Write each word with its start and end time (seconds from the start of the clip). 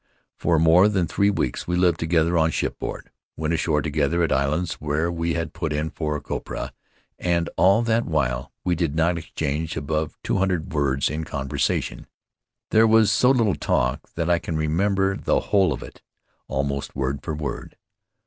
For 0.35 0.57
more 0.57 0.87
than 0.87 1.05
three 1.05 1.29
weeks 1.29 1.67
we 1.67 1.75
lived 1.75 1.99
together 1.99 2.35
on 2.35 2.49
shipboard, 2.49 3.11
went 3.37 3.53
ashore 3.53 3.83
together 3.83 4.23
at 4.23 4.31
islands 4.31 4.73
where 4.81 5.11
we 5.11 5.35
had 5.35 5.53
put 5.53 5.71
in 5.71 5.91
for 5.91 6.19
copra, 6.19 6.73
and 7.19 7.51
all 7.55 7.83
that 7.83 8.05
while 8.07 8.51
we 8.63 8.73
did 8.73 8.95
not 8.95 9.19
exchange 9.19 9.77
above 9.77 10.17
two 10.23 10.37
hundred 10.39 10.73
words 10.73 11.07
in 11.07 11.23
conversa 11.23 11.83
tion. 11.83 12.07
There 12.71 12.87
was 12.87 13.11
so 13.11 13.29
little 13.29 13.53
talk 13.53 14.09
that 14.15 14.27
I 14.27 14.39
can 14.39 14.57
remember 14.57 15.15
the 15.15 15.39
whole 15.39 15.71
of 15.71 15.83
it, 15.83 16.01
almost 16.47 16.95
word 16.95 17.21
for 17.21 17.35
word. 17.35 17.77